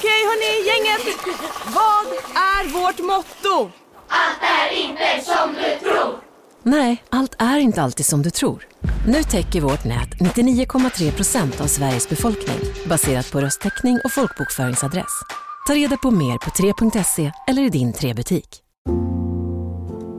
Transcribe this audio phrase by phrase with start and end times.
[0.00, 1.18] Okej hörni, gänget.
[1.66, 3.70] Vad är vårt motto?
[4.08, 6.14] Allt är inte som du tror.
[6.62, 8.66] Nej, allt är inte alltid som du tror.
[9.06, 15.22] Nu täcker vårt nät 99,3 procent av Sveriges befolkning baserat på röstteckning och folkbokföringsadress.
[15.66, 18.58] Ta reda på mer på 3.se eller i din 3-butik.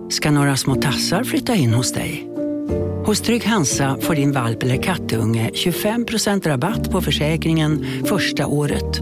[0.09, 2.29] Ska några små tassar flytta in hos dig?
[3.05, 9.01] Hos Trygg Hansa får din valp eller kattunge 25% rabatt på försäkringen första året.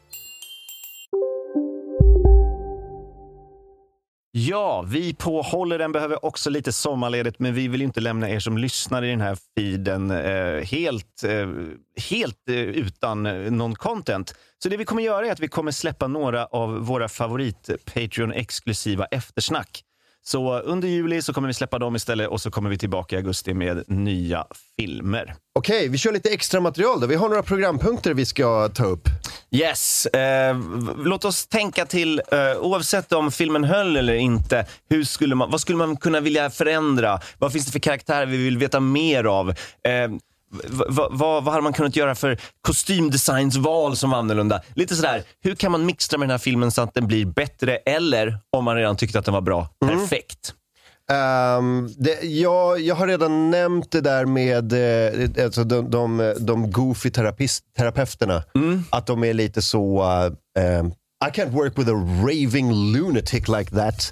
[4.49, 8.39] Ja, vi på Håller den behöver också lite sommarledigt, men vi vill inte lämna er
[8.39, 11.49] som lyssnar i den här feeden eh, helt, eh,
[12.09, 14.35] helt eh, utan eh, någon content.
[14.63, 19.05] Så det vi kommer göra är att vi kommer släppa några av våra favorit Patreon-exklusiva
[19.05, 19.83] eftersnack.
[20.23, 23.17] Så under juli så kommer vi släppa dem istället och så kommer vi tillbaka i
[23.17, 24.45] augusti med nya
[24.79, 25.35] filmer.
[25.59, 27.07] Okej, vi kör lite extra material då.
[27.07, 29.09] Vi har några programpunkter vi ska ta upp.
[29.51, 30.57] Yes, eh,
[30.97, 35.61] låt oss tänka till, eh, oavsett om filmen höll eller inte, hur skulle man, vad
[35.61, 37.19] skulle man kunna vilja förändra?
[37.37, 39.49] Vad finns det för karaktärer vi vill veta mer av?
[39.49, 39.55] Eh,
[40.51, 44.61] v- v- vad, vad hade man kunnat göra för kostymdesignsval som var annorlunda?
[44.75, 47.75] Lite sådär, hur kan man mixtra med den här filmen så att den blir bättre?
[47.77, 50.53] Eller, om man redan tyckte att den var bra, perfekt.
[51.11, 54.73] Ehm, det, jag, jag har redan nämnt det där med
[55.37, 57.09] eh, alltså de, de, de goofy
[57.77, 58.43] terapeuterna.
[58.89, 60.01] Att de är lite så...
[60.57, 60.87] eh, ehm,
[61.27, 61.93] I can't work with a
[62.27, 64.11] raving lunatic like that.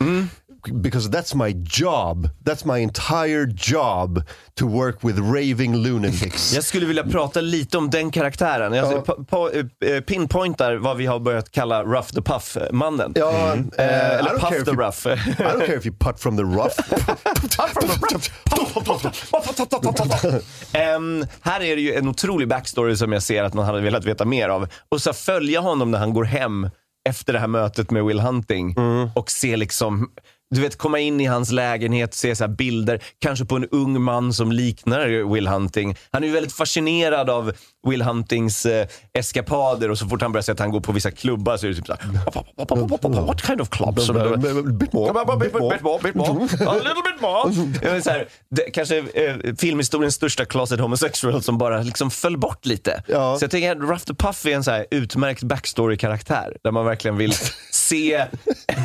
[0.67, 2.29] Because that's my job.
[2.45, 4.23] That's my entire job
[4.59, 6.53] to work with raving lunatics.
[6.53, 8.73] Jag skulle vilja prata lite om den karaktären.
[8.73, 9.49] Jag Ja.
[9.85, 13.11] eh, pinpointar vad vi har börjat kalla Rough the Puff-mannen.
[13.15, 15.07] Ja, eh, I eller Puff the you- Rough.
[15.07, 16.75] I don't care if you putt from the rough.
[20.73, 24.05] Ehm, här är det ju en otrolig backstory som jag ser att man hade velat
[24.05, 24.67] veta mer av.
[24.91, 26.69] Och så följa honom när han går hem
[27.09, 28.75] efter det här mötet med Will Hunting
[29.15, 30.09] och se liksom
[30.55, 34.33] du vet, komma in i hans lägenhet, se så bilder, kanske på en ung man
[34.33, 35.95] som liknar Will Hunting.
[36.11, 37.51] Han är ju väldigt fascinerad av
[37.87, 41.11] Will Huntings eh, eskapader och så fort han börjar säga att han går på vissa
[41.11, 44.07] klubbar så är det typ såhär, what kind of clubs?
[44.07, 46.43] Bit more, Bit more, bit more.
[46.67, 48.01] A little bit more.
[48.01, 53.03] Så här, det, kanske eh, filmhistoriens största closet homosexual som bara liksom föll bort lite.
[53.07, 53.37] Ja.
[53.37, 56.57] Så jag tänker att Ruff the Puff är en så här utmärkt backstory-karaktär.
[56.63, 57.33] Där man verkligen vill
[57.71, 58.25] se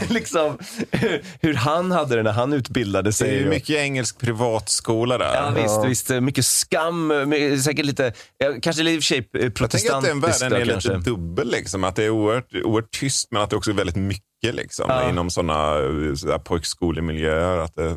[0.12, 0.58] liksom,
[1.40, 3.34] hur han hade det när han utbildade Det sig.
[3.36, 5.34] är ju mycket engelsk privatskola där.
[5.34, 5.50] Ja,
[5.84, 6.22] visst, visst.
[6.22, 7.12] Mycket skam,
[7.64, 10.62] säkert lite, ja, kanske i och för sig eh, Jag tänker att den protestantiskt världen
[10.62, 10.96] är kanske.
[10.96, 11.50] lite dubbel.
[11.50, 11.84] Liksom.
[11.84, 15.08] Att det är oerhört, oerhört tyst men att det också är väldigt mycket liksom, Ja.
[15.08, 15.74] inom sådana
[16.16, 17.58] så pojkskolemiljöer.
[17.58, 17.96] Att det,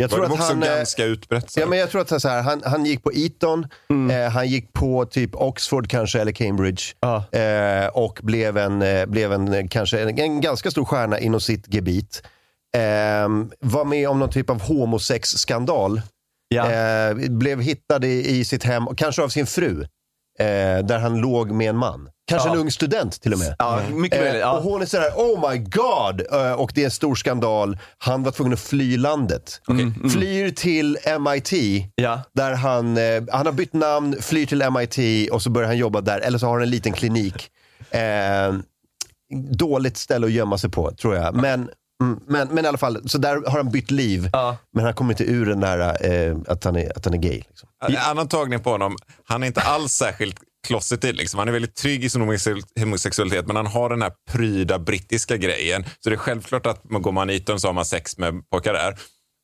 [0.00, 0.62] Jag var tror det att också han...
[0.62, 1.50] eh, ganska utbrett.
[1.50, 1.60] Så.
[1.60, 3.66] Ja, men jag tror att så här, han, han gick på Eton,
[4.10, 6.82] eh, han gick på typ Oxford kanske, eller Cambridge.
[7.00, 7.38] Ja.
[7.38, 11.40] Eh, och blev en, eh, blev en eh, kanske en, en ganska stor stjärna inom
[11.40, 12.22] sitt gebit.
[12.76, 13.28] Eh,
[13.60, 16.02] var med om någon typ av homosex-skandal.
[16.48, 17.14] Ja.
[17.14, 19.84] Blev hittad i, i sitt hem, och kanske av sin fru.
[20.40, 22.08] Eh, där han låg med en man.
[22.28, 22.54] Kanske Ja.
[22.54, 23.56] en ung student till och med.
[23.58, 24.42] Ja, mycket möjligt.
[24.42, 24.60] Eh, och Ja.
[24.62, 26.26] hon är sådär, oh my god!
[26.32, 27.78] Eh, och det är en stor skandal.
[27.98, 29.60] Han var tvungen att fly landet.
[30.12, 31.52] Flyr till MIT.
[31.94, 32.20] Ja.
[32.34, 36.00] Där han, eh, han har bytt namn, flyr till MIT och så börjar han jobba
[36.00, 36.20] där.
[36.20, 37.48] Eller så har han en liten klinik.
[37.90, 38.52] Eh,
[39.50, 41.34] dåligt ställe att gömma sig på, tror jag.
[41.34, 44.28] Men, mm, men, men i alla fall, så där har han bytt liv.
[44.32, 44.56] Ja.
[44.72, 47.42] Men han kommer inte ur den där eh, att, han är, att han är gay.
[47.48, 47.68] Liksom.
[47.88, 51.16] En annan tagning på honom, han är inte alls särskilt closeted.
[51.16, 51.38] Liksom.
[51.38, 52.38] Han är väldigt trygg i sin
[52.80, 55.84] homosexualitet men han har den här pryda brittiska grejen.
[56.00, 58.72] Så det är självklart att man går man Eton så har man sex med pojkar
[58.72, 58.98] där.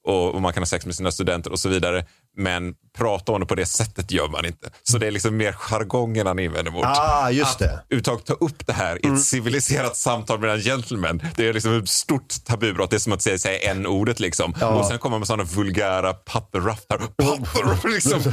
[0.06, 2.06] Och, och man kan ha sex med sina studenter och så vidare.
[2.36, 4.70] Men prata om det på det sättet gör man inte.
[4.82, 6.84] Så det är liksom mer jargongen han invänder mot.
[6.84, 7.80] Ah, just det.
[7.90, 11.22] Uttag ta upp det här i ett civiliserat samtal mellan gentlemen.
[11.36, 12.90] Det är liksom ett stort tabubrott.
[12.90, 14.52] Det är som att säga, säga en ordet liksom.
[14.52, 16.98] Och sen kommer man med sådana vulgära papperraffar.
[17.16, 18.20] Papper, liksom.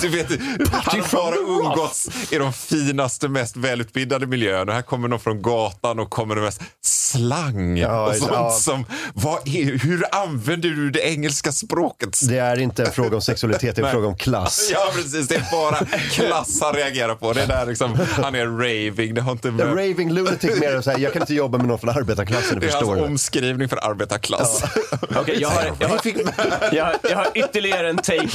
[0.00, 0.40] Du vet,
[0.72, 4.72] han har umgåtts i de finaste, mest välutbildade miljöerna.
[4.72, 6.52] Här kommer någon från gatan och kommer med
[6.84, 8.50] slang Ja, och sånt ja.
[8.50, 12.28] som, vad är, hur använder du det engelska språket?
[12.28, 13.92] Det är inte en fråga om sexualitet, det är en.
[13.96, 14.70] Fråga om klass.
[14.72, 15.28] Ja, precis.
[15.28, 15.76] Det är bara
[16.10, 17.32] klass han reagerar på.
[17.32, 19.14] Det är där liksom, han är raving.
[19.14, 19.66] Det har inte med...
[19.66, 22.70] raving lunatic mer så här, jag kan inte jobba med någon från arbetarklassen, Det är
[22.70, 23.06] förstår hans du.
[23.06, 24.62] omskrivning för arbetarklass.
[25.16, 26.00] Okej, jag, har, jag, har,
[26.72, 28.28] jag, har, jag har ytterligare en take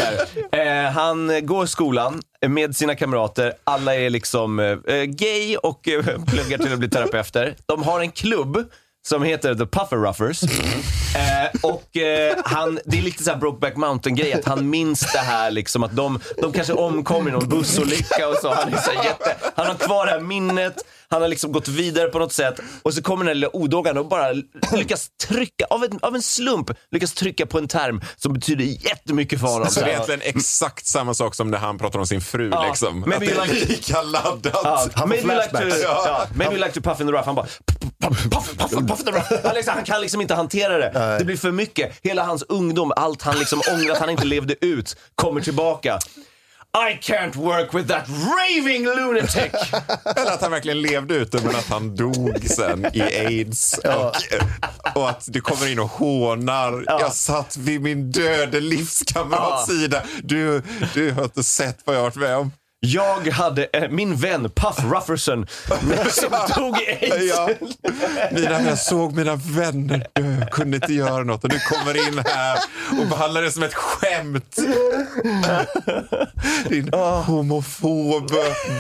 [0.52, 0.86] här.
[0.86, 3.54] Eh, han går skolan med sina kamrater.
[3.64, 7.56] Alla är liksom eh, gay och eh, pluggar till att bli terapeuter.
[7.66, 8.58] De har en klubb
[9.08, 10.42] som heter The Puffer Ruffers.
[11.16, 15.20] Eh, och eh, han, det är lite så här Brokeback Mountain-grej, att han minns det
[15.20, 18.54] här liksom att de, de kanske omkom i någon bussolycka och så.
[18.54, 22.08] Han, är så jätte, han har kvar det här minnet, han har liksom gått vidare
[22.08, 24.28] på något sätt och så kommer den här lilla odågan och bara
[24.74, 29.40] lyckas trycka, av en, av en slump, lyckas trycka på en term som betyder jättemycket
[29.40, 29.68] för honom.
[29.68, 32.50] Så det är egentligen exakt samma sak som när han pratar om sin fru.
[32.54, 33.00] Ja, liksom.
[33.00, 34.52] men att vi det är like- lika laddat.
[34.64, 35.84] Ja, Han får maybe you like to, flashbacks.
[35.84, 37.26] ja, maybe like to puff in the rough.
[37.26, 39.34] Han bara puff, puff, puff, puff in the rough.
[39.46, 41.16] Han, liksom, han kan liksom inte hantera det.
[41.20, 41.92] Det blir för mycket.
[42.04, 46.00] Hela hans ungdom, allt han liksom ångrar att han inte levde ut, kommer tillbaka.
[46.74, 49.52] I can't work with that raving lunatic.
[50.16, 53.78] Eller att han verkligen levde ut det men att han dog sen i aids.
[53.78, 54.14] Och,
[54.96, 56.84] och att du kommer in och hånar.
[56.88, 59.76] Jag satt vid min döde livskamrats Ja.
[59.76, 60.04] sida.
[60.24, 60.62] Du,
[60.94, 62.52] du har inte sett vad jag har varit med om.
[62.88, 65.48] Jag hade eh, min vän Puff Rufferson
[66.12, 67.26] som dog i aids.
[67.30, 67.50] Ja.
[68.32, 72.60] Mina, jag såg mina vänner dö, kunde inte göra något och du kommer in här
[73.02, 74.56] och behandlar det som ett skämt.
[76.70, 76.90] Din
[77.26, 78.32] homofob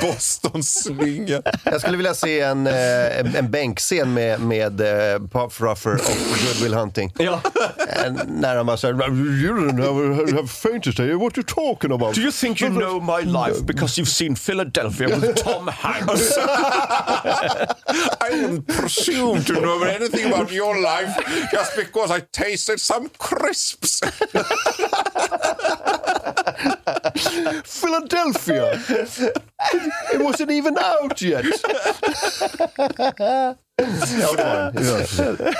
[0.01, 1.41] Boston-slynga.
[1.63, 6.47] Jag skulle vilja se en, eh, en, en bänkscen med, med eh, Puff Ruffer och
[6.47, 7.13] Goodwill Hunting.
[7.17, 7.41] Ja.
[8.05, 8.93] Eh, När han bara säger
[9.43, 12.15] You don't have, have fainted here, what are you talking about?
[12.15, 16.37] Do you think you know my life because you've seen Philadelphia with Tom Hanks?
[18.21, 21.15] I wouldn't presume to know anything about your life
[21.51, 24.01] just because I tasted some crisps.
[27.65, 28.79] Philadelphia!
[30.13, 31.45] It wasn't even out yet!
[33.07, 34.73] ja, det var den.
[34.75, 35.53] Det var den.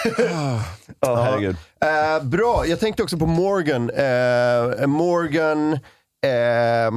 [1.00, 1.56] Ja, herregud.
[1.86, 3.90] Eh, bra, jag tänkte också på Morgan.
[3.90, 5.80] Eh, Morgan
[6.26, 6.92] eh,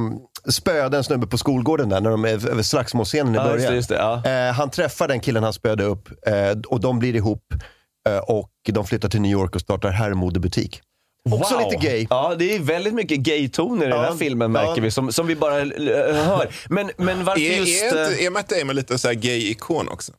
[0.51, 3.57] spöade en snubbe på skolgården där när de är över slagsmålscenen i Ja, början.
[3.75, 4.47] just det, just det, ja.
[4.49, 7.43] eh, han träffar den killen han spöade upp eh, och de blir ihop
[8.09, 10.81] eh, och de flyttar till New York och startar herrmodebutik.
[11.31, 11.71] Också Wow.
[11.71, 12.07] lite gay.
[12.09, 14.63] Ja, det är väldigt mycket gay-toner i den här Ja, filmen ja.
[14.65, 15.67] märker vi, som, som vi bara eh,
[16.25, 16.49] hör.
[16.69, 17.83] Men, men varför Är, just...
[17.83, 20.11] är, eh, inte, är Matt Damon lite så här gay-ikon också?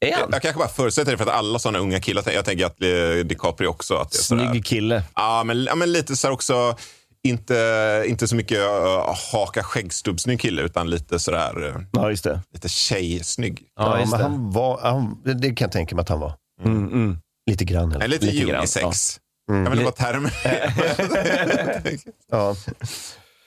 [0.00, 0.28] är Jag, han?
[0.32, 3.24] jag kanske bara förutsätter det för att alla såna unga killar, jag tänker att eh,
[3.26, 3.94] DiCaprio också.
[3.96, 4.50] Att det är sådär.
[4.50, 5.02] Snygg kille.
[5.14, 6.76] Ja, men, ja, men lite så här också,
[7.24, 12.40] inte, inte så mycket uh, haka skäggstubbsnygg kille, utan lite sådär, uh, Ja, just det.
[12.52, 13.62] lite tjejsnygg.
[13.76, 14.24] Ja, Ja, just men det.
[14.26, 16.32] han var, han, det kan jag tänka mig att han var.
[16.64, 17.18] Mm, mm.
[17.50, 17.92] Lite grann.
[17.92, 19.20] Eller lite, Lite unisex.
[19.46, 20.30] Jag vet inte vad termen.
[22.30, 22.54] Ja.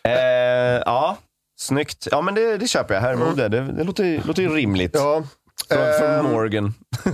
[0.04, 1.18] Eh, ja,
[1.60, 2.08] snyggt.
[2.12, 3.02] Ja, men det, det köper jag.
[3.02, 4.92] Herrmode, det, det låter, låter ju rimligt.
[4.94, 5.24] Ja.
[5.70, 6.74] Från, från Ehm, Morgan.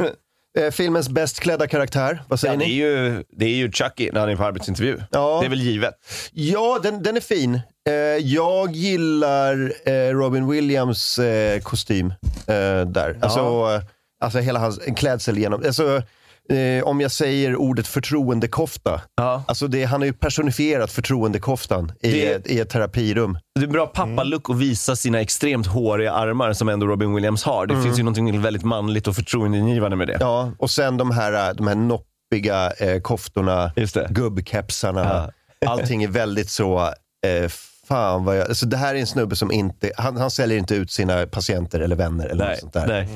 [0.57, 2.73] eh, filmens bäst klädda karaktär, vad säger Ja, det, är ni?
[2.73, 4.99] ju, det är ju Chucky när han är på arbetsintervju.
[5.11, 5.37] Ja.
[5.41, 5.93] Det är väl givet.
[6.31, 7.61] Ja, den, den är fin.
[7.89, 7.93] Eh,
[8.25, 12.13] jag gillar eh, Robin Williams eh, kostym
[12.47, 13.17] eh, där.
[13.21, 13.81] Alltså, eh,
[14.21, 15.63] alltså hela hans klädsel genom.
[15.65, 16.01] Alltså,
[16.49, 19.01] eh, om jag säger ordet förtroendekofta.
[19.15, 19.43] Ja.
[19.47, 23.37] Alltså det, han har ju personifierat förtroendekoftan i, Det- ett, i ett terapirum.
[23.59, 27.65] Det är bra pappa-look att visa sina extremt håriga armar som ändå Robin Williams har.
[27.67, 30.17] Det finns ju något väldigt manligt och förtroendeingivande med det.
[30.19, 33.71] Ja, och sen de här, de här noppiga eh, koftorna,
[34.09, 35.31] gubbkepsarna.
[35.65, 36.79] Allting är väldigt så,
[37.27, 37.49] eh,
[37.87, 40.75] fan vad jag, alltså det här är en snubbe som inte, han, han säljer inte
[40.75, 42.87] ut sina patienter eller vänner eller något Nej, sånt där.
[42.87, 43.07] nej.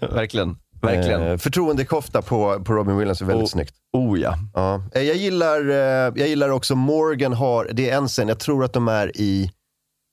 [0.14, 0.56] verkligen.
[0.86, 1.22] Verkligen.
[1.22, 3.74] Eh, förtroendekofta på, på Robin Williams är väldigt Och- snyggt.
[3.92, 4.38] Oh ja.
[4.54, 4.82] Ja.
[4.94, 5.76] Eh, Jag, gillar, eh,
[6.16, 9.50] jag gillar också Morgan har, det är en scen, jag tror att de är i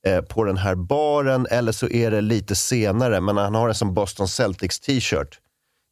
[0.08, 3.75] eh, på den här baren eller så är det lite senare, men han har en
[3.75, 5.40] som Boston Celtics t-shirt.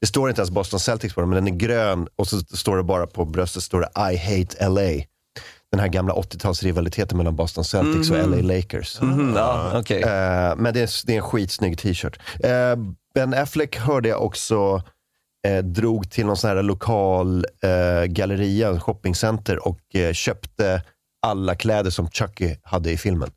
[0.02, 2.78] Det står inte ens Boston Celtics på den, men den är grön och så står
[2.78, 5.04] det bara på bröstet står det I hate LA.
[5.72, 9.02] Den här gamla 80-talsrivaliteten mellan Boston Celtics och LA Lakers.
[9.02, 10.02] Mm, ja okej.
[10.02, 12.20] Eh, men det är, det är en skitsnygg t-shirt.
[12.44, 12.50] Eh,
[13.20, 14.84] ben Affleck hörde jag också
[15.48, 20.84] eh, drog till någon sån här lokal eh, galleria, en shoppingcenter och eh, köpte
[21.26, 23.32] alla kläder som Chucky hade i filmen.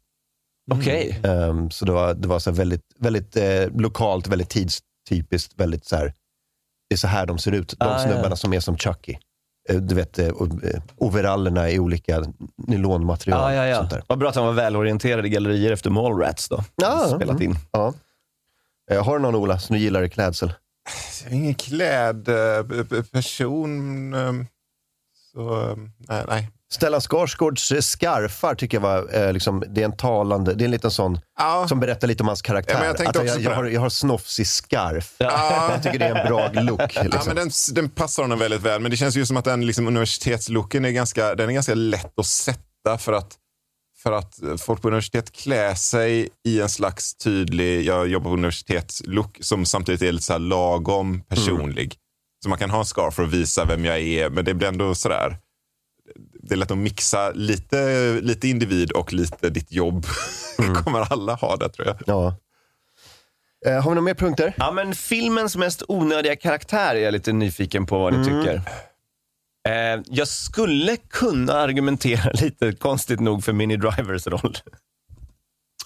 [0.72, 1.20] Okej.
[1.24, 5.96] Ehm, så det var, det var så väldigt, väldigt eh, lokalt, väldigt tidstypiskt, väldigt så
[5.96, 6.14] här,
[6.88, 8.36] det är så här de ser ut, de Ah, snubbarna ja.
[8.36, 9.16] som är som Chucky.
[9.68, 12.24] Eh, du vet, eh, eh, overallerna i olika
[12.56, 13.54] nylonmaterial.
[13.54, 13.76] Ja, ja, ja.
[13.76, 14.02] Sånt där.
[14.06, 16.64] Vad bra att han var välorienterad i gallerier efter Mallrats då.
[16.76, 17.56] Ja, Spelat in.
[17.72, 17.94] Ja.
[18.90, 20.52] Eh, har du någon Ola som du gillar i klädsel?
[21.24, 24.14] Jag är ingen klädperson.
[25.32, 25.76] Så, eh,
[26.08, 26.50] nej, nej.
[26.72, 30.64] Stellan Skarsgårds eh, skarfar tycker jag var, eh, liksom, det är en talande, det är
[30.64, 31.68] en liten sån Ja.
[31.68, 32.74] som berättar lite om hans karaktär.
[32.74, 35.14] Ja, men jag att också jag, på jag, har, jag har snofsig skarf.
[35.18, 35.68] Ja.
[35.72, 36.80] Jag tycker det är en bra look.
[36.80, 37.08] Liksom.
[37.12, 39.66] Ja, men den, den passar honom väldigt väl, men det känns ju som att den
[39.66, 43.34] liksom, universitetslooken är ganska, den är ganska lätt att sätta för att,
[44.02, 49.38] för att folk på universitet klär sig i en slags tydlig, jag jobbar på universitet-look
[49.40, 51.96] som samtidigt är lite så här lagom personlig.
[52.42, 54.68] Så man kan ha en scarf för att visa vem jag är, men det blir
[54.68, 55.36] ändå sådär,
[56.42, 60.06] det är lätt att mixa lite, lite individ och lite ditt jobb.
[60.84, 61.96] kommer alla ha det tror jag.
[62.06, 62.36] Ja.
[63.66, 64.54] Eh, har vi några mer punkter?
[64.56, 68.62] Ja, men filmens mest onödiga karaktär är jag lite nyfiken på vad ni tycker.
[69.68, 74.58] Eh, jag skulle kunna argumentera lite konstigt nog för Minnie Drivers roll.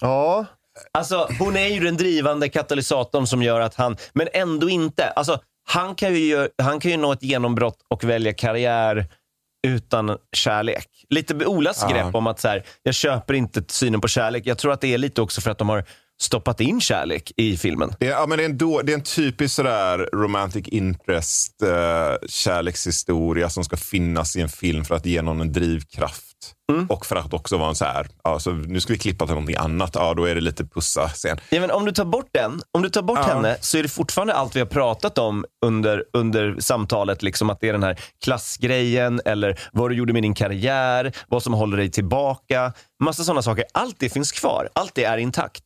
[0.01, 0.45] Ja.
[0.93, 5.09] Alltså, hon är ju den drivande katalysatorn som gör att han, men ändå inte.
[5.09, 9.05] Alltså, han, kan ju, han kan ju nå ett genombrott och välja karriär
[9.67, 10.87] utan kärlek.
[11.09, 11.89] Lite Olas Ja.
[11.95, 14.45] grepp om att så här, jag köper inte synen på kärlek.
[14.45, 15.83] Jag tror att det är lite också för att de har
[16.21, 17.93] stoppat in kärlek i filmen.
[17.99, 21.61] Det är, ja, men det, är en då, det är en typisk sådär romantic interest
[21.63, 26.23] eh, kärlekshistoria som ska finnas i en film för att ge någon en drivkraft.
[26.89, 29.33] Och för att också vara en så här, ja, så nu ska vi klippa till
[29.33, 29.91] någonting annat.
[29.93, 31.39] Ja, då är det lite pussa sen.
[31.49, 33.33] Ja, men om du tar bort den, om du tar bort Ja.
[33.33, 37.23] henne så är det fortfarande allt vi har pratat om under, under samtalet.
[37.23, 41.43] Liksom att det är den här klassgrejen eller vad du gjorde med din karriär, vad
[41.43, 42.73] som håller dig tillbaka.
[43.03, 43.65] Massa sådana saker.
[43.73, 44.69] Allt det finns kvar.
[44.75, 45.63] Allt det är intakt.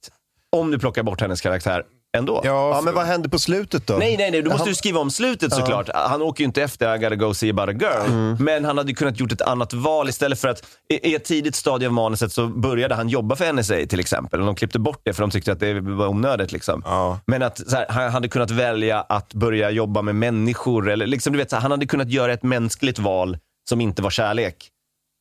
[0.55, 1.83] Om du plockar bort hennes karaktär
[2.17, 2.41] ändå.
[2.43, 3.93] Ja, men vad hände på slutet då?
[3.93, 4.41] Nej, nej, nej.
[4.41, 5.89] Du måste Han- ju skriva om slutet såklart.
[5.93, 8.05] Han åker ju inte efter I gotta go see about a girl.
[8.13, 8.37] Mm.
[8.39, 11.23] Men han hade ju kunnat gjort ett annat val istället för att i i ett
[11.25, 14.39] tidigt stadie av manuset så började han jobba för NSA till exempel.
[14.39, 16.51] Och de klippte bort det för de tyckte att det var onödigt.
[16.51, 16.81] Liksom.
[16.85, 17.19] Ja.
[17.25, 20.89] Men att så här, han hade kunnat välja att börja jobba med människor.
[20.89, 23.37] Eller, liksom, du vet, så här, han hade kunnat göra ett mänskligt val
[23.69, 24.69] som inte var kärlek.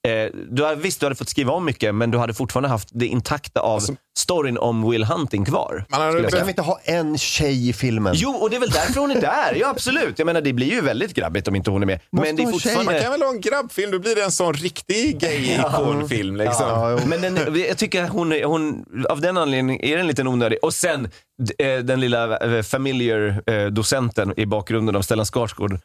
[0.08, 2.88] Eh, du hade, visst, du hade fått skriva om mycket, men du hade fortfarande haft
[2.92, 3.82] det intakta av
[4.18, 5.84] storyn om Will Hunting kvar.
[5.88, 6.30] Man hade.
[6.30, 8.12] Kan vi inte ha en tjej i filmen?
[8.16, 9.54] Jo, och det är väl därför hon är där.
[9.60, 10.18] Ja, absolut.
[10.18, 12.00] Jag menar, det blir ju väldigt grabbigt om inte hon är med.
[12.12, 12.52] Måste men det är tjej?
[12.52, 13.02] Man fortfarande...
[13.02, 16.36] kan väl ha en grabbfilm, då blir det en sån riktig gay-ikonfilm.
[16.36, 16.66] Liksom.
[16.68, 17.00] Ja.
[17.06, 17.38] Men den,
[17.68, 20.58] jag tycker att hon, hon, av den anledningen är den lite onödig.
[20.62, 21.08] Och sen
[21.58, 25.78] eh, den lilla eh, familiar-docenten i bakgrunden av Stellan Skarsgård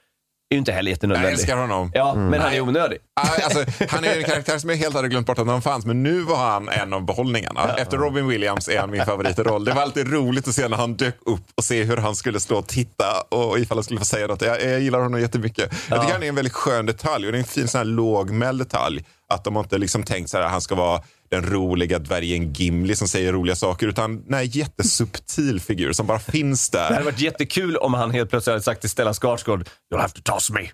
[0.50, 1.32] är ju inte heller Jag jättenödvändig.
[1.34, 1.92] älskar honom.
[1.94, 2.98] Ja, men han är onödig.
[3.44, 6.04] Alltså, han är en karaktär som jag helt hade glömt bort att han fanns, men
[6.04, 7.76] nu var han en av behållningarna.
[7.78, 9.66] Efter Robin Williams är han min favoritroll.
[9.66, 12.40] Det var alltid roligt att se när han dök upp och se hur han skulle
[12.40, 14.42] stå och titta och ifall han skulle få säga något.
[14.42, 15.74] Jag, jag gillar honom jättemycket.
[15.90, 17.86] Jag tycker han är en väldigt skön detalj och det är en fin sån här
[17.86, 19.06] lågmäld detalj.
[19.34, 21.02] Att de har inte liksom tänkt så här, han ska vara
[21.36, 26.70] den roliga dvärgen Gimli som säger roliga saker, utan en jättesubtil figur som bara finns
[26.70, 26.90] Det där.
[26.92, 30.22] hade varit jättekul om han helt plötsligt hade sagt till Stellan Skarsgård, You'll have to
[30.24, 30.62] toss me.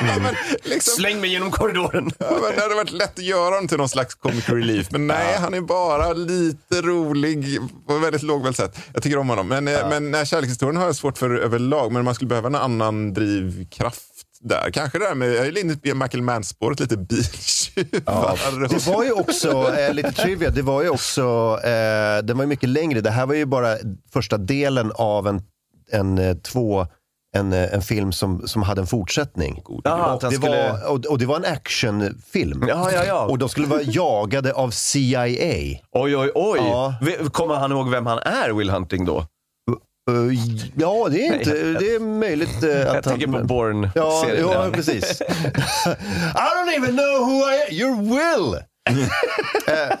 [0.00, 2.10] ja, men, liksom, Släng mig genom korridoren.
[2.18, 4.86] Ja, men det hade varit lätt att göra honom till någon slags comic relief.
[4.90, 8.78] Men nej, han är bara lite rolig på ett väldigt lågmält sätt.
[8.94, 9.48] Jag tycker om honom.
[9.48, 11.92] Men, eh, men nej, kärlekshistorien har jag svårt för överlag.
[11.92, 14.02] Men man skulle behöva en annan drivkraft
[14.44, 14.70] där.
[14.70, 18.68] Kanske det där med, jag är inne i Michael Mann-spåret, lite biltjuvar.
[18.68, 22.46] Det var ju också, eh, lite trivia, det var ju också, eh, den var ju
[22.48, 23.00] mycket längre.
[23.00, 23.76] Det här var ju bara
[24.12, 25.42] första delen av en,
[25.92, 26.86] en eh, två,
[27.36, 29.62] en, eh, en film som, som hade en fortsättning.
[29.84, 32.64] Ja, att och, det skulle- var, och, och det var en actionfilm.
[32.68, 33.26] Ja, ja, ja.
[33.26, 35.34] Och de skulle vara jagade av CIA.
[35.92, 36.60] Oj, oj, oj.
[36.62, 36.94] Ja.
[37.32, 39.26] Kommer han ihåg vem han är, Will Hunting då?
[40.10, 40.34] Uh,
[40.76, 44.48] ja, det är, inte, det är möjligt uh, att Jag tänker på Ja, Bourne-serien.
[44.52, 45.20] ja, precis.
[45.20, 45.24] I
[46.56, 47.70] don't even know who I am.
[47.70, 48.58] You're Will!
[49.66, 49.96] Eh,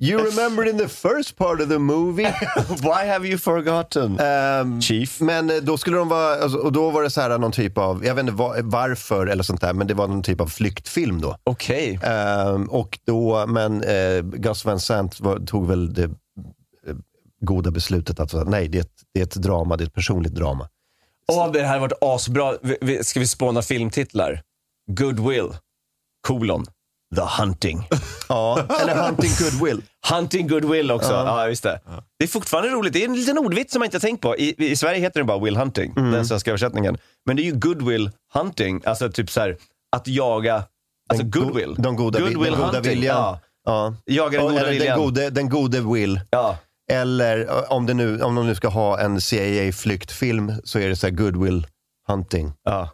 [0.00, 2.22] you remembered in the first part of the movie.
[2.82, 4.18] Why have you forgotten?
[4.20, 5.20] Ehm, Chief.
[5.20, 7.78] Men eh, då skulle de vara, alltså, och då var det så här någon typ
[7.78, 10.46] av, jag vet inte va- varför eller sånt där, men det var någon typ av
[10.46, 11.36] flyktfilm då.
[11.44, 11.98] Okej.
[12.02, 16.08] Ehm, och då, men eh, Gus Van Sant var, tog väl det eh,
[17.44, 20.34] goda beslutet att nej, det är, ett, det är ett drama, det är ett personligt
[20.34, 20.68] drama.
[21.32, 22.54] Åh, det här har varit asbra.
[23.02, 24.42] Ska vi spåna filmtitlar?
[24.90, 25.48] Goodwill,
[26.26, 26.64] kolon,
[27.16, 27.88] The Hunting.
[28.28, 29.82] Ja, eller Hunting Goodwill.
[30.10, 31.12] Hunting Goodwill också.
[31.12, 31.80] Ja, just det.
[32.18, 32.92] Det är fortfarande roligt.
[32.92, 34.36] Det är en liten ordvits som man inte har tänkt på.
[34.36, 36.98] I, I Sverige heter det bara Will Hunting, den svenska översättningen.
[37.26, 39.56] Men det är ju Goodwill Hunting, alltså typ så här,
[39.96, 41.74] att jaga, alltså Den go- goodwill.
[41.78, 43.16] De goda, goodwill den goda hunting, viljan.
[43.16, 43.40] Ja.
[43.64, 43.94] Ja.
[44.04, 44.98] Jaga den goda eller den viljan.
[44.98, 46.20] gode, den gode Will.
[46.30, 46.56] Ja.
[46.92, 51.06] Eller om, det nu, om de nu ska ha en CIA-flyktfilm så är det så
[51.06, 51.66] här Goodwill
[52.08, 52.52] Hunting.
[52.64, 52.90] Ja.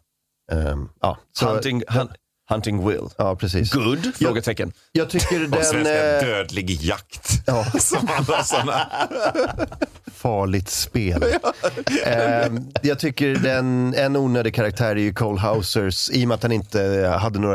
[0.52, 2.09] Ehm, ja, så, Hunting, hun,
[2.50, 3.09] hunting Will.
[3.18, 3.73] ja, precis.
[3.73, 4.14] Good?
[4.14, 4.73] Frågetecken.
[4.92, 5.64] Jag tycker På den...
[5.64, 7.30] svenska eh, dödlig jakt.
[7.47, 7.64] ja.
[7.80, 8.80] Som alla såna.
[10.14, 11.23] farligt spel.
[12.06, 16.42] eh, jag tycker den, en onödig karaktär är ju Cole Hausers, i och med att
[16.42, 17.54] han inte hade några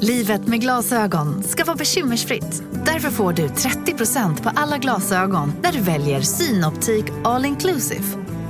[0.00, 2.62] Livet med glasögon ska vara bekymmersfritt.
[2.86, 8.04] Därför får du 30% på alla glasögon när du väljer Synoptik All Inclusive.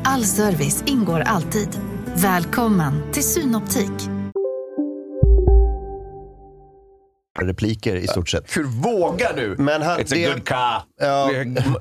[0.05, 1.69] All service ingår alltid.
[2.14, 3.90] Välkommen till Synoptik.
[7.40, 8.57] repliker i stort sett.
[8.57, 9.57] Hur vågar du?
[9.59, 10.83] Men han, It's a good car.
[11.00, 11.31] Ja.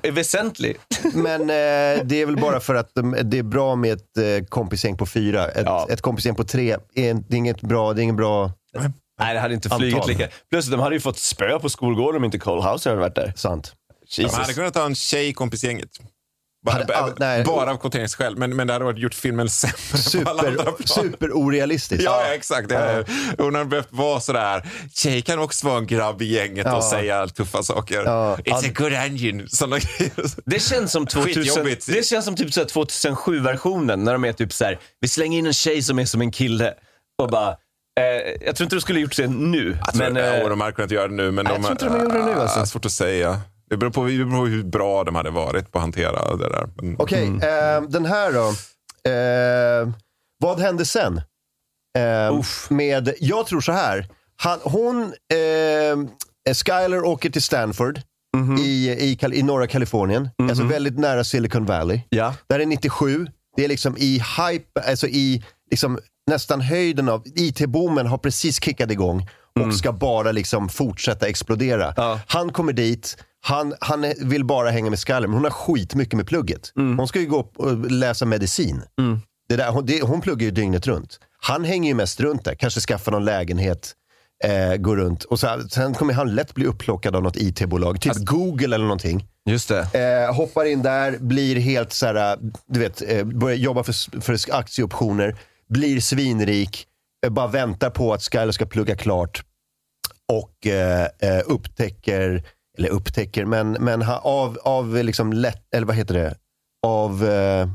[0.01, 1.01] Det är väsentligt.
[1.13, 4.45] Men eh, det är väl bara för att de, det är bra med ett eh,
[4.49, 5.47] kompisgäng på fyra.
[5.47, 5.87] Ett, Ja.
[5.89, 8.51] ett kompisgäng på tre, är, det är inget bra, det är ingen bra
[9.19, 10.09] Nej, det hade inte flugit Antal.
[10.09, 10.27] lika.
[10.49, 13.33] Plus de hade ju fått spö på skolgården om inte Cole Hauser hade varit där.
[13.35, 13.73] sant.
[14.17, 14.55] Man hade Jesus.
[14.55, 15.89] kunnat ta en tjej i kompisgänget.
[16.65, 17.43] Bara, Hade all- nej.
[17.43, 22.03] bara av kvoteringsskäl, men, men det hade varit gjort filmen sämre Super, super orealistiskt.
[22.03, 22.71] Ja, ja, exakt.
[22.71, 23.05] Är,
[23.37, 26.75] hon har behövt vara sådär, tjej kan också vara en grabb i gänget Ja.
[26.77, 28.03] och säga tuffa saker.
[28.05, 28.35] Ja.
[28.35, 29.47] It's a good engine.
[29.49, 29.77] Såna.
[30.45, 31.85] Det känns som 2000, Skitjobbigt.
[31.87, 35.39] det känns som typ så här 2007-versionen när de är typ så här, vi slänger
[35.39, 36.73] in en tjej som är som en kille
[37.21, 37.55] och bara,
[37.97, 38.03] eh,
[38.45, 39.77] jag tror inte de skulle ha gjort det nu.
[39.85, 41.71] Jag tror, men, eh, ja, de hade kunnat göra det nu, men jag de, tror
[41.71, 42.59] inte de gjorde det nu, alltså.
[42.59, 43.41] Ah, Svårt att säga.
[43.69, 46.49] Det beror, på, det beror på hur bra de hade varit på att hantera det
[46.49, 46.67] där.
[46.97, 48.47] Okej, eh, den här då.
[49.11, 49.89] Eh,
[50.39, 51.21] vad hände sen?
[51.97, 54.07] Eh, med, jag tror så här.
[54.41, 57.99] Han, hon, eh, Skyler åker till Stanford
[58.59, 60.29] i, i, Kal- i norra Kalifornien.
[60.49, 62.01] Alltså väldigt nära Silicon Valley.
[62.09, 62.35] Ja.
[62.49, 63.27] Där är 97.
[63.55, 68.91] Det är liksom i hype, alltså i liksom nästan höjden av IT-boomen har precis kickat
[68.91, 69.29] igång
[69.65, 71.93] och ska bara liksom fortsätta explodera.
[71.97, 72.19] Ja.
[72.27, 76.27] Han kommer dit, han, han vill bara hänga med Skyler, men hon har skitmycket med
[76.27, 76.71] plugget.
[76.75, 78.81] Hon ska ju gå och läsa medicin.
[79.49, 81.19] Det där, hon, det, hon pluggar ju dygnet runt.
[81.41, 83.93] Han hänger ju mest runt där, kanske skaffar någon lägenhet,
[84.43, 85.23] eh, går runt.
[85.23, 89.25] Och så, sen kommer han lätt bli upplockad av något IT-bolag, typ Google eller någonting.
[89.49, 90.25] Just det.
[90.27, 92.37] Eh, hoppar in där, blir helt så här,
[92.67, 95.35] du vet, eh, börjar jobba för, för aktieoptioner,
[95.69, 96.85] blir svinrik,
[97.25, 99.43] eh, bara väntar på att Skyler ska plugga klart
[100.31, 102.43] och eh, eh, upptäcker,
[102.77, 106.35] eller upptäcker, men, men av, av liksom lätt, eller vad heter det,
[106.87, 107.67] av eh,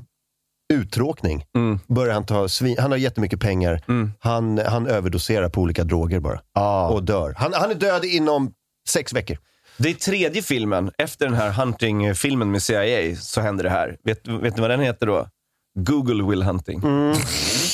[0.75, 1.79] uttråkning Mm.
[1.87, 3.81] börjar han ta svin, han har jättemycket pengar,
[4.21, 6.89] han, han överdoserar på olika droger bara Ah.
[6.89, 7.35] och dör.
[7.37, 8.53] Han, han är död inom
[8.89, 9.39] sex veckor.
[9.77, 13.97] Det är tredje filmen, efter den här Hunting-filmen med CIA, så händer det här.
[14.05, 15.29] Vet, vet ni vad den heter då?
[15.79, 16.81] Google Will Hunting.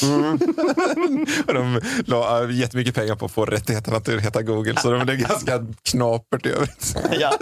[1.46, 5.00] Och de la äh, jättemycket pengar på att få rättigheterna att heta Google, så de
[5.00, 6.96] är ganska knapert i övrigt.
[7.20, 7.32] Ja.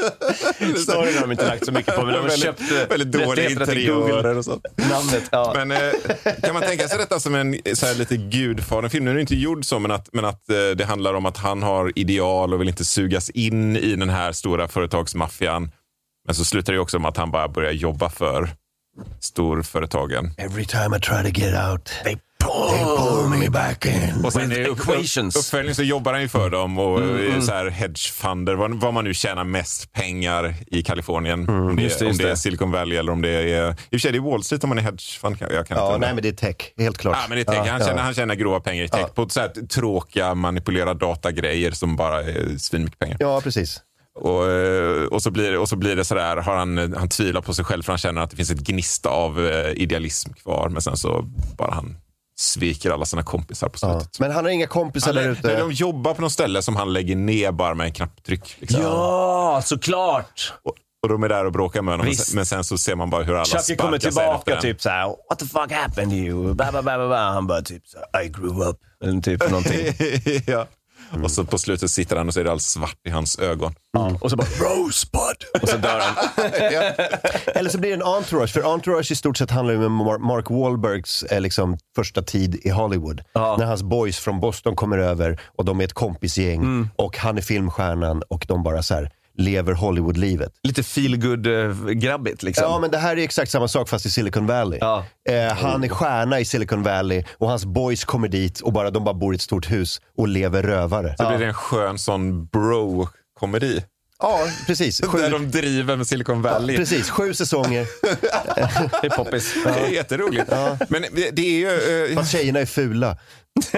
[0.76, 3.12] Storyn har de inte lagt så mycket på, men de har väldigt, köpt eh, väldigt
[3.12, 4.66] dåliga interiörer och sånt.
[4.76, 5.52] Namnet, ja.
[5.54, 5.78] Men eh,
[6.42, 9.04] kan man tänka sig detta som en så här, lite gudfadern-film?
[9.04, 11.36] Nu är den inte gjord så, men att, men att eh, det handlar om att
[11.36, 15.70] han har ideal och vill inte sugas in i den här stora företagsmaffian.
[16.26, 18.50] Men så slutar det också med att han bara börjar jobba för
[19.20, 20.34] storföretagen.
[20.38, 22.16] Every time I try to get out, they
[22.50, 24.24] pull me back in.
[24.24, 25.36] Och sen With i upp- equations.
[25.36, 29.04] uppföljning så jobbar han ju för dem och mm, så här hedgefunder, vad, vad man
[29.04, 31.48] nu tjänar mest pengar i Kalifornien.
[31.48, 32.34] om det, just det, om just det är.
[32.34, 33.68] Silicon Valley eller om det är...
[33.70, 35.36] I och för sig, det är Wall Street om man är hedgefund.
[35.40, 37.16] Jag kan inte Ja, nej men det är tech, helt klart.
[37.20, 37.56] Ja, men det är tech.
[37.56, 38.02] Han, Ja, tjänar, ja.
[38.04, 42.58] han tjänar grova pengar i tech på så här tråkiga manipulera datagrejer som bara är
[42.58, 43.16] svinmycket pengar.
[43.20, 43.80] Ja, precis.
[44.20, 47.40] Och, eh, och, så blir, det- och så blir det sådär, har han, han tvivlar
[47.40, 50.68] på sig själv för han känner att det finns ett gnista av eh, idealism kvar.
[50.68, 51.22] Men sen så
[51.58, 51.96] bara han
[52.38, 54.00] sviker alla sina kompisar på Ja.
[54.00, 54.20] slutet.
[54.20, 55.56] Men han har inga kompisar Han, där ute.
[55.58, 58.56] de jobbar på något ställe som han lägger ner bara med en knapptryck.
[58.58, 58.80] Liksom.
[58.82, 60.52] Ja, såklart!
[60.64, 60.72] Och,
[61.02, 62.04] och de är där och bråkar med honom.
[62.04, 62.26] Men Visst.
[62.26, 64.10] sen, men sen så ser man bara hur alla Chucky kommer sparkar efter
[64.44, 66.54] tillbaka typ såhär, what the fuck happened to you?
[66.54, 67.16] Ba, ba, ba, ba.
[67.16, 68.76] Han bara typ såhär, I grew up.
[69.04, 69.86] Eller typ någonting.
[70.46, 70.66] ja.
[71.22, 73.74] Och så på slutet sitter han och så är det allt svart i hans ögon.
[74.20, 75.62] Och så bara, Rosebud!
[75.62, 76.14] Och så dör han.
[77.54, 80.18] Eller så blir det en entourage, för entourage i stort sett handlar ju om Mar-
[80.18, 83.20] Mark Wahlbergs eh, liksom, första tid i Hollywood.
[83.32, 83.56] Ja.
[83.58, 87.42] När hans boys från Boston kommer över och de är ett kompisgäng och han är
[87.42, 90.52] filmstjärnan och de bara så här lever Hollywood-livet.
[90.62, 92.64] Lite feelgood-grabbigt liksom.
[92.64, 94.78] Ja, men det här är exakt samma sak fast i Silicon Valley.
[94.82, 95.04] Ja.
[95.28, 99.04] Eh, han är stjärna i Silicon Valley och hans boys kommer dit och bara, de
[99.04, 101.14] bara bor i ett stort hus och lever rövare.
[101.18, 103.82] Så blir det en skön sån bro-komedi.
[104.18, 105.00] Ja, precis.
[105.04, 106.76] Sju, Där de driver med Silicon Valley.
[106.76, 107.10] precis.
[107.10, 107.86] Sju säsonger,
[109.00, 109.54] Det är poppis.
[109.64, 110.50] Det är jätteroligt.
[110.88, 112.06] Men det, är ju...
[112.10, 113.16] eh, fast tjejerna är fula.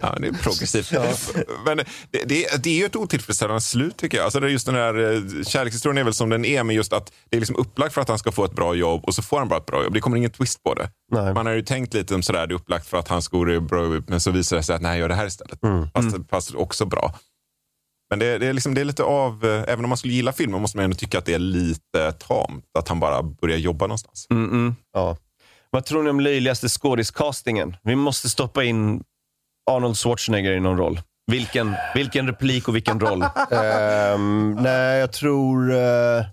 [0.00, 0.92] Ja, det är progressivt.
[1.64, 4.24] Men det, det, det är ju ett otillfredsställande slut tycker jag.
[4.24, 6.92] Alltså det är just den här eh, kärlekshistorien är väl som den är, men just
[6.92, 9.22] att det är liksom upplagt för att han ska få ett bra jobb och så
[9.22, 9.94] får han bara ett bra jobb.
[9.94, 10.90] Det kommer ingen twist på det.
[11.12, 11.34] Nej.
[11.34, 13.60] Man har ju tänkt lite om sådär, det är upplagt för att hans skor är
[13.60, 15.58] bra, men så visar det sig att nej, gör det här istället.
[15.94, 17.14] Fast, fast också bra.
[18.14, 20.32] Men det, det, är liksom, det är lite av, eh, även om man skulle gilla
[20.32, 23.86] filmen måste man ändå tycka att det är lite tamt att han bara börjar jobba
[23.86, 24.26] någonstans.
[24.92, 25.16] Ja.
[25.70, 27.76] Vad tror ni om löjligaste skådiscastingen?
[27.82, 29.02] Vi måste stoppa in
[29.70, 31.00] Arnold Schwarzenegger i någon roll.
[31.32, 33.22] Vilken, vilken replik och vilken roll?
[33.50, 35.72] Ehm, nej, jag tror...
[35.72, 36.24] eh,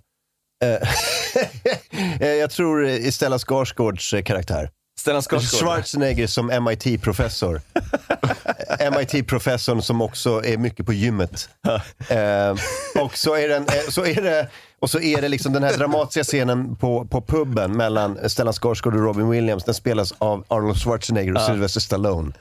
[2.20, 4.70] jag tror eh, Stella Skarsgårds karaktär.
[5.00, 5.60] Stellan Skarsgård?
[5.60, 7.62] Schwarzenegger som MIT-professor.
[8.92, 11.50] MIT-professorn som också är mycket på gymmet.
[12.10, 12.56] Eh,
[13.04, 14.48] och så är, den, eh, så är det
[14.82, 18.96] och så är det liksom den här dramatiska scenen på, på puben mellan Stellan Skarsgård
[18.96, 19.64] och Robin Williams.
[19.64, 22.34] Den spelas av Arnold Schwarzenegger och Sylvester Stallone.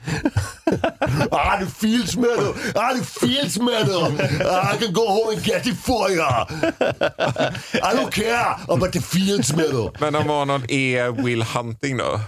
[1.30, 2.54] ah, det feels metal!
[2.74, 4.12] Ah, det feels metal!
[4.46, 6.22] Ah, I can go home and get it for you!
[7.72, 9.90] I don't care about the feels metal!
[10.00, 12.20] Men om Arnold är Will Hunting då?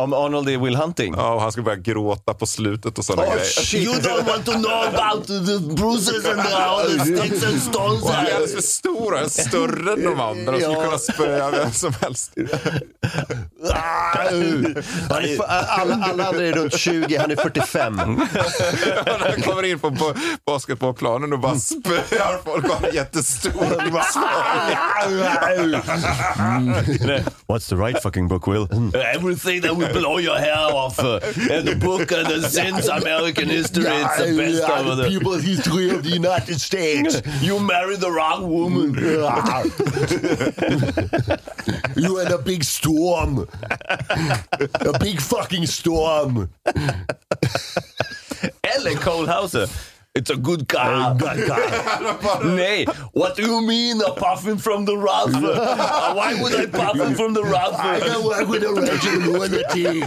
[0.00, 1.14] Om Arnold är Will Hunting?
[1.16, 3.74] Ja, och han ska börja gråta på slutet och sådana grejer.
[3.76, 8.02] You don't want to know about the bruises and the, all the sticks and stones.
[8.02, 11.50] Och han är alldeles för stor, är större än de andra och skulle kunna spöa
[11.50, 12.32] vem som helst.
[15.10, 17.96] Är, alla, alla andra är runt 20, han är 45.
[17.96, 20.14] När han kommer in på, på
[20.46, 23.52] basketbollplanen och bara spöar folk och han är jättestor.
[27.48, 28.68] What's the right fucking book, Will?
[29.14, 30.98] Everything that will blow your hair off.
[30.98, 31.20] Uh,
[31.50, 35.08] and the book and the since American history, it's the best of the...
[35.08, 37.22] people's history of the United States.
[37.40, 38.94] You married the wrong woman.
[41.96, 43.46] You had a big storm.
[43.88, 46.50] A big fucking storm.
[48.64, 49.66] Eller Cole Hauser.
[50.16, 51.14] It's a good car.
[52.42, 55.34] Nej, what do you mean a puffin from the rough?
[55.34, 57.78] Uh, why would I puffin from the rough?
[57.78, 60.02] I can work with a Rachel lunatic.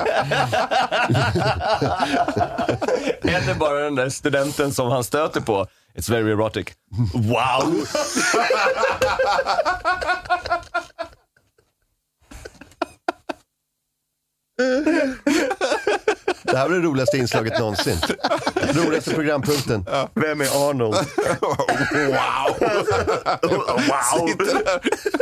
[3.21, 5.67] Eller bara den där studenten som han stöter på.
[5.95, 6.73] It's very erotic.
[7.13, 7.85] Wow.
[16.51, 17.97] Det här var det roligaste inslaget någonsin.
[18.73, 19.85] Roligaste programpunkten.
[20.13, 20.95] Vem är Arnold?
[21.91, 22.55] Wow!
[23.41, 24.27] wow!
[24.27, 24.79] Sitter där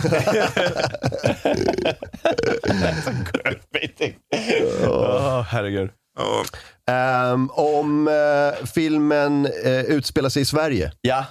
[4.87, 5.89] Åh, herregud.
[6.17, 6.43] Ja,
[6.89, 10.91] Ehm, om eh, filmen uh, utspelar sig i Sverige.
[11.01, 11.25] Ja,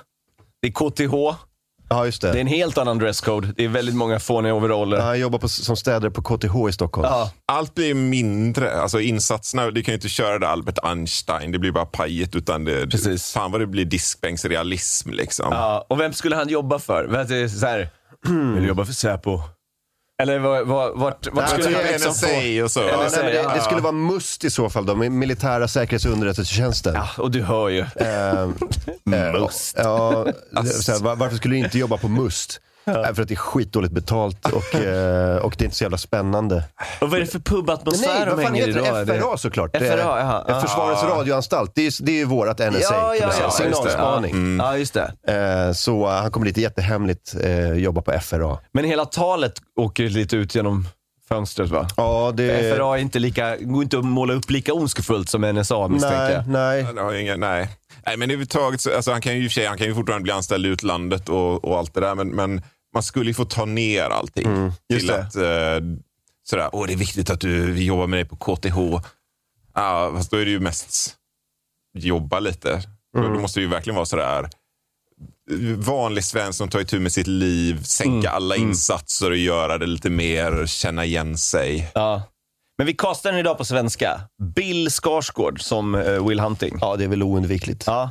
[0.62, 1.38] det är KTH.
[1.90, 2.32] Ja, just det.
[2.32, 3.48] Det är en helt annan dresscode.
[3.56, 4.96] Det är väldigt många fåniga overaller.
[4.96, 7.08] Ja, Han jobbar på, som städare på KTH i Stockholm.
[7.10, 7.30] Ja.
[7.46, 8.80] Allt blir mindre.
[8.80, 11.52] Alltså insatserna, du kan ju inte köra det Albert Einstein.
[11.52, 12.36] Det blir bara pajigt.
[12.36, 13.32] Utan det, Precis.
[13.32, 15.46] Fan vad det blir diskbänksrealism liksom.
[15.50, 17.04] Ja, och vem skulle han jobba för?
[17.04, 17.88] Vet du, Så här,
[18.54, 19.40] vill du jobba för Säpo?
[20.22, 22.80] Eller vart, vart Nej, skulle typ man liksom NSA och så.
[22.80, 26.04] Ja, nej, så, men det, det skulle vara MUST i så fall då, militära säkerhets
[26.04, 26.94] och underrättelsetjänsten.
[26.94, 27.80] Ja, och du hör ju.
[27.96, 28.54] Ehm,
[29.14, 29.74] eh, Must.
[29.78, 30.26] Ja,
[30.82, 32.60] så här, var- varför skulle du inte jobba på MUST?
[32.92, 35.98] Nej, för att det är skitdåligt betalt och, eh, och det är inte så jävla
[35.98, 36.64] spännande.
[37.00, 38.84] Och vad är det för pubatmosfär Nej, de fan hänger i heter då?
[38.94, 39.00] det?
[39.00, 39.76] Är det- FRA såklart.
[39.76, 40.44] FRA, Det- jaha.
[40.48, 41.18] eh, Försvarets Ah.
[41.18, 41.72] radioanstalt.
[41.74, 42.78] Det är, det är ju vårat NSA.
[42.80, 43.32] Ja, kan man ja, säga.
[43.40, 43.64] ja, just det.
[43.64, 44.30] Signalspaning.
[44.30, 44.36] Ja.
[44.36, 44.66] Mm.
[44.66, 45.66] Ja, just det.
[45.68, 48.58] Eh, Så eh, han kommer lite jättehemligt eh, jobba på FRA.
[48.72, 50.88] Men hela talet åker lite ut genom
[51.28, 51.88] fönstret va?
[51.96, 52.74] Ja, det...
[52.76, 56.32] FRA är inte lika, går inte att måla upp lika ondskefullt som NSA misstänker Nej,
[56.32, 56.48] jag.
[56.48, 56.82] nej.
[56.82, 57.68] Han har nej.
[58.06, 59.94] nej, men överhuvudtaget så, alltså han kan ju i och för sig, han kan ju
[59.94, 62.62] fortfarande bli anställd i utlandet och, och allt det där, men, men
[62.98, 64.46] man skulle ju få ta ner allting.
[64.46, 65.18] Mm, just till det.
[65.22, 65.86] att, eh,
[66.50, 68.78] sådär, åh det är viktigt att du, vi jobbar med dig på KTH.
[69.74, 71.14] Ja, fast då är det ju mest
[71.98, 72.82] jobba lite.
[73.14, 73.32] Då, Mm.
[73.34, 74.48] då måste det ju verkligen vara sådär,
[75.76, 79.86] vanlig svensk som tar itu med sitt liv, sänka Mm, alla insatser och göra det
[79.86, 81.90] lite mer, känna igen sig.
[81.94, 82.22] Ja.
[82.78, 84.20] Men vi kastar den idag på svenska.
[84.54, 86.78] Bill Skarsgård som eh, Will Hunting.
[86.80, 87.84] Ja, det är väl oundvikligt.
[87.86, 88.10] Ja.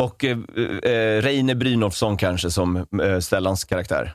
[0.00, 0.38] Och eh,
[0.82, 4.14] eh, Reine Brynolfsson kanske som eh, Stellans karaktär.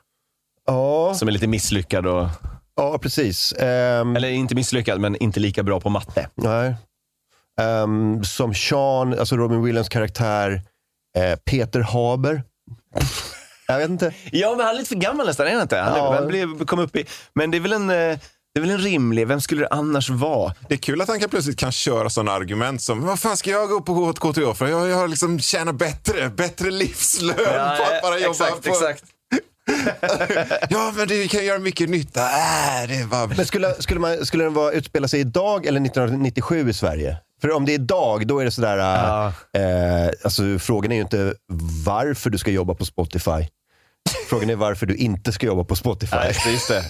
[0.65, 2.27] Ja, Som är lite misslyckad och,
[2.75, 3.53] ja precis.
[3.53, 6.29] Ehm, eller inte misslyckad, men inte lika bra på matte.
[6.35, 6.75] Nej.
[7.61, 10.61] Ehm, som Sean, alltså Robin Williams karaktär,
[11.17, 12.43] eh, Peter Haber.
[13.67, 14.13] Jag vet inte.
[14.31, 15.77] Ja, men han är lite för gammal nästan, är han inte?
[15.77, 16.13] Han, Ja.
[16.15, 18.19] han blev, kom upp i, men det är väl en, eh,
[18.53, 20.53] det är väl en rimlig, vem skulle det annars vara?
[20.67, 23.49] Det är kul att han kan plötsligt kan köra sådana argument som vad fan ska
[23.49, 24.67] jag gå på KTH för?
[24.67, 28.69] Jag, jag liksom tjänar bättre, bättre livslön på att bara jobba exakt, på...
[28.69, 29.03] exakt.
[30.69, 32.21] Ja, men det kan göra mycket nytta.
[32.21, 33.27] Äh, det var...
[33.27, 37.17] Men skulle, skulle, man, skulle den vara, utspela sig idag eller 1997 i Sverige?
[37.41, 38.77] För om det är idag, då är det sådär...
[38.77, 39.33] Ja.
[39.59, 41.33] Eh, alltså, frågan är ju inte
[41.85, 43.47] varför du ska jobba på Spotify.
[44.29, 46.15] Frågan är varför du inte ska jobba på Spotify.
[46.15, 46.83] Ja, just det, just det.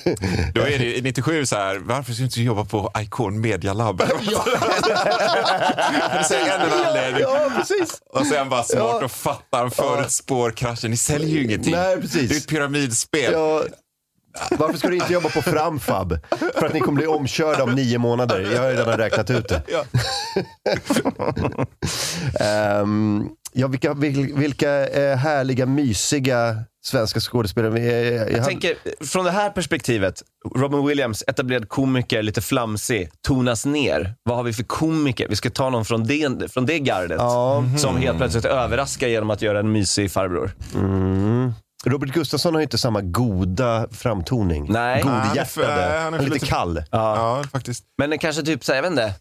[0.54, 3.74] Då är det i 97 så här, varför ska du inte jobba på Icon Media
[3.74, 4.02] Lab?
[4.22, 4.46] ja.
[6.90, 7.22] anledning.
[7.22, 8.02] ja, precis.
[8.10, 9.06] Och han bara smart Ja.
[9.06, 10.92] och fattar, förutspår kraschen.
[10.92, 11.72] Ni säljer ju ingenting.
[11.74, 12.30] Nej, precis.
[12.30, 13.34] Det är ett pyramidspel.
[13.34, 13.64] Ja,
[14.52, 16.20] varför ska du inte jobba på Framfab?
[16.56, 18.50] För att ni kommer bli omkörda om nio månader.
[18.54, 19.62] Jag har redan räknat ut det.
[19.72, 19.84] Ja.
[22.46, 27.80] Ehm, ja, vilka, vil, vilka eh, härliga, mysiga svenska skådespelare.
[27.80, 30.24] Jag, jag, jag Jag tänker, från det här perspektivet,
[30.56, 34.16] Robin Williams, etablerad komiker, lite flamsig, tonas ner.
[34.24, 35.28] Vad har vi för komiker?
[35.30, 37.18] Vi ska ta någon från det, från det gardet.
[37.20, 37.64] Ja.
[37.78, 40.52] Som helt plötsligt överraskar genom att göra en mysig farbror.
[40.76, 41.54] Mm.
[41.86, 44.66] Robert Gustafsson har ju inte samma goda framtoning.
[44.72, 45.02] Nej.
[45.04, 45.98] han är för- Godhjärtade.
[46.00, 46.84] han Han är är för lite lite- kall.
[46.92, 47.84] Ja, faktiskt.
[47.98, 49.14] Men kanske typ, så här, jag vet inte.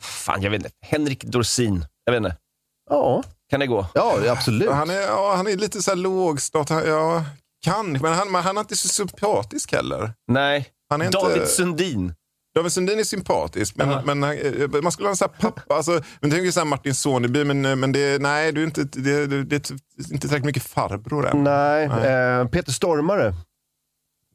[0.00, 0.70] Fan, jag vet inte.
[0.86, 1.84] Henrik Dorsin.
[2.04, 2.36] Jag vet inte.
[2.90, 3.86] Ja, Kan det gå?
[3.94, 4.70] ja absolut.
[4.70, 6.70] Han är, ja, han är lite så här lågstat.
[6.70, 7.24] Ja,
[7.64, 10.12] kan, men han, men han är inte så sympatisk heller.
[10.28, 10.68] Nej.
[10.88, 12.14] Han är inte- David Sundin.
[12.54, 15.74] David Sundin är sympatisk, men, men eh, man skulle ha en sån här pappa.
[15.74, 18.84] Alltså, men tänk så här Martin Soneby, men, eh, men det, nej, du är inte,
[18.84, 21.44] det, det, det är inte tillräckligt mycket farbror än.
[21.44, 22.08] Nej, Nej.
[22.40, 23.34] Eh, Peter Stormare.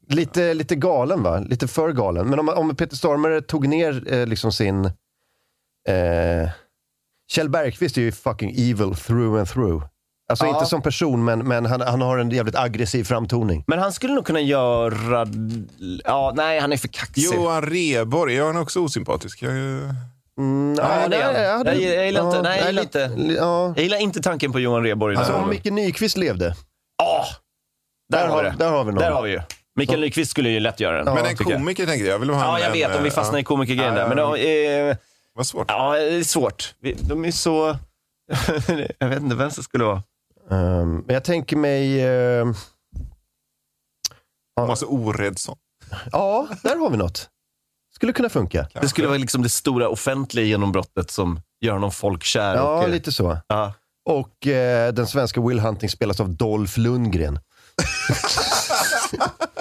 [0.08, 1.38] Lite, lite galen va?
[1.38, 2.28] Lite för galen.
[2.30, 4.84] Men om, om Peter Stormare tog ner eh, liksom sin...
[5.88, 6.50] Eh,
[7.28, 9.84] Kjell Bergqvist är ju fucking evil through and through.
[10.28, 10.54] Alltså Ja.
[10.54, 13.64] inte som person, men, men han, han har en jävligt aggressiv framtoning.
[13.66, 15.26] Men han skulle nog kunna göra...
[16.04, 17.22] Ja, nej, han är för kaxig.
[17.22, 19.42] Johan Rheborg, är han också osympatisk?
[19.42, 19.52] Jag,
[20.38, 20.86] Mm, Jag
[22.00, 23.10] jag gillar inte- nej, jag gillar inte.
[23.38, 23.72] Ja.
[23.76, 25.48] Jag gillar inte tanken på Johan den Alltså om.
[25.48, 26.54] Micke Nyqvist levde,
[26.98, 27.24] Ja,
[28.12, 28.56] där, där har vi det.
[28.58, 29.00] där har vi någon.
[29.02, 29.40] Där har vi ju.
[29.76, 31.14] Mikael Nyqvist skulle ju lätt göra den.
[31.14, 31.60] men en tycker jag.
[31.60, 32.18] komiker tänkte jag.
[32.18, 32.90] vill ha Ja, en, jag vet.
[32.90, 33.40] en, Om vi fastnar ja.
[33.40, 34.08] i komikergrejen Ja, där.
[34.08, 34.96] Men ja, ja, eh,
[35.36, 35.66] Vad svårt.
[35.68, 36.74] ja, det är svårt.
[37.00, 37.78] De är så...
[38.98, 40.02] jag vet inte vem som skulle vara.
[40.50, 42.08] Ehm, men jag tänker mig...
[42.08, 42.54] Uh,
[44.60, 45.56] Thomas Oredsson.
[46.12, 47.28] ja, där har vi något.
[47.94, 48.68] Skulle kunna funka.
[48.80, 52.54] Det skulle vara liksom det stora offentliga genombrottet som gör honom folkkär.
[52.54, 53.38] Ja, och, eh, lite så.
[53.46, 53.72] ja.
[54.04, 57.38] Och eh, den svenska Will Hunting spelas av Dolph Lundgren.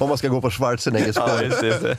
[0.00, 1.42] Om man ska gå på Schwarzeneggers Ja, spår.
[1.44, 1.66] just det.
[1.66, 1.96] Just det.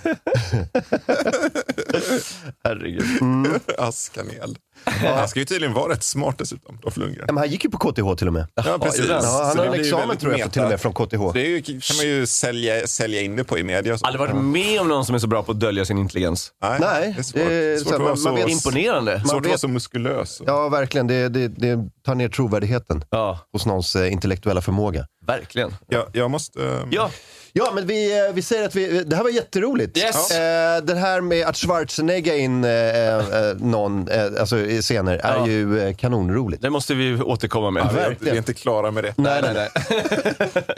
[2.64, 3.62] Herregud.
[3.78, 4.56] Askanel.
[4.86, 7.24] Han ska ju tydligen vara rätt smart dessutom, Dolph Lundgren.
[7.28, 8.48] Ja, men han gick ju på KTH till och med.
[8.56, 9.06] Ja, precis.
[9.10, 10.50] Ja, han har en examen tror jag meta.
[10.52, 11.34] till och med från KTH.
[11.34, 13.98] Det ju, kan man ju sälja, sälja in det på i media.
[13.98, 14.06] så.
[14.06, 16.52] Aldrig varit med om någon som är så bra på att dölja sin intelligens.
[16.62, 18.50] Nej, det är svårt, det är svårt så här, att vara man- så, man vet-
[18.50, 19.20] Imponerande.
[19.28, 20.42] svårt att vara så muskulös.
[20.46, 21.08] Ja, verkligen.
[21.08, 25.06] Det, det, det tar ner trovärdigheten Ja, hos någons eh, intellektuella förmåga.
[25.28, 25.76] verkligen.
[25.88, 26.64] Jag, jag måste...
[26.64, 27.10] eh, Ja,
[27.54, 29.98] Ja, men vi, eh, vi säger att vi, det här var jätteroligt.
[29.98, 30.32] Yes.
[30.32, 35.48] Eh, det här med att Schwarzenegga in eh, eh, någon eh, alltså, scener är Ja.
[35.48, 36.62] ju eh, kanonroligt.
[36.62, 37.90] det måste vi återkomma med.
[37.94, 39.14] vi, är, vi är inte klara med det.
[39.18, 39.70] Nej, nej, nej.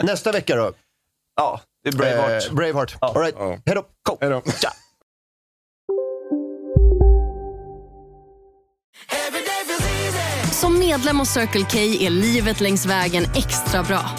[0.00, 0.72] Nästa vecka då?
[1.36, 2.48] Ja, det är Braveheart.
[2.48, 2.96] Eh, Braveheart.
[3.00, 3.34] All right.
[3.38, 3.58] Ja.
[3.66, 3.84] Hej då.
[4.20, 4.42] Hej då.
[4.60, 4.68] Tja.
[10.52, 14.10] Som medlem hos Circle K är livet längs vägen extra bra.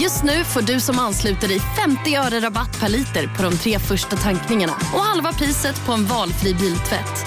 [0.00, 3.78] Just nu får du som ansluter dig 50 öre rabatt per liter på de tre
[3.78, 7.26] första tankningarna och halva priset på en valfri biltvätt.